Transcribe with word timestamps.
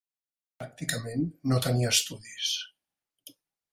Pràcticament 0.61 1.27
no 1.51 1.59
tenia 1.67 1.91
estudis. 1.97 2.55